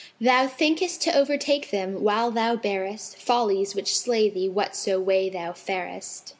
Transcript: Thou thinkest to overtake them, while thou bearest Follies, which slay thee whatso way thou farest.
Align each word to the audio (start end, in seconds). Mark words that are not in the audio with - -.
Thou 0.19 0.47
thinkest 0.47 1.03
to 1.03 1.15
overtake 1.15 1.69
them, 1.69 2.01
while 2.01 2.31
thou 2.31 2.55
bearest 2.55 3.17
Follies, 3.17 3.75
which 3.75 3.95
slay 3.95 4.31
thee 4.31 4.49
whatso 4.49 4.99
way 4.99 5.29
thou 5.29 5.53
farest. 5.53 6.27